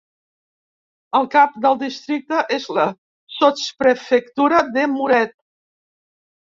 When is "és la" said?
2.57-2.87